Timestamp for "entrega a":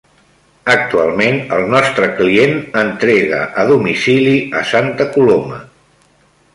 2.83-3.69